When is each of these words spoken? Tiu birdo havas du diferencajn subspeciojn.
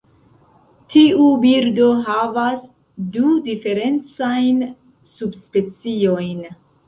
Tiu 0.93 1.25
birdo 1.43 1.89
havas 2.07 2.63
du 3.17 3.35
diferencajn 3.49 4.65
subspeciojn. 5.15 6.43